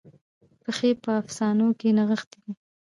[0.63, 2.51] پیښې په افسانو کې نغښتې دي.